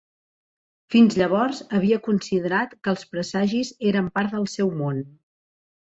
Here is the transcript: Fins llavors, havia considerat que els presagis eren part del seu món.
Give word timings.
Fins 0.93 1.17
llavors, 1.21 1.59
havia 1.79 2.01
considerat 2.09 2.75
que 2.87 2.93
els 2.95 3.07
presagis 3.13 3.73
eren 3.91 4.11
part 4.17 4.37
del 4.39 4.49
seu 4.59 4.73
món. 4.81 4.99